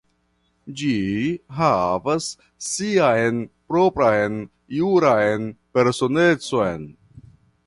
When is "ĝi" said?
0.79-0.93